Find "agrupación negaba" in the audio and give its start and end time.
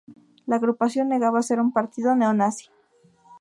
0.55-1.43